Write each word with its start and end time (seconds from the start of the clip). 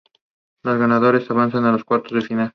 Los 0.63 0.79
ganadores 0.79 1.29
avanzan 1.29 1.65
a 1.65 1.71
los 1.71 1.83
cuartos 1.83 2.13
de 2.13 2.21
final. 2.21 2.49